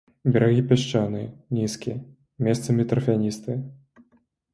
[0.35, 1.27] Берагі пясчаныя,
[1.57, 1.97] нізкія,
[2.47, 3.57] месцамі тарфяністыя.